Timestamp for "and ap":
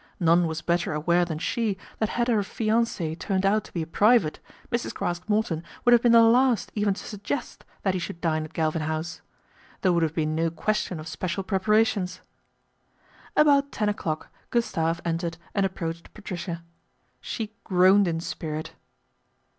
15.53-15.75